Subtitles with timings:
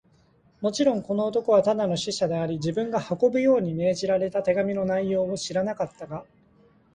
[0.61, 6.25] もちろん、この男はただの使者であり、自分が運ぶように命じられた手紙の内容を知らなかったが、